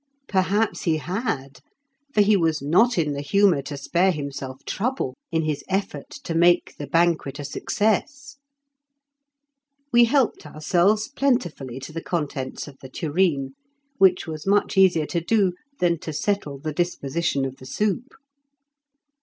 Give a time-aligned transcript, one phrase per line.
[0.27, 1.59] Perhaps he had,
[2.11, 6.33] for he was not in the humour to spare himself trouble in his effort to
[6.33, 8.37] make the banquet a success.
[9.93, 13.53] We helped ourselves plentifully to the contents of the tureen,
[13.99, 18.11] which was much easier to do than to settle the disposition of the soup.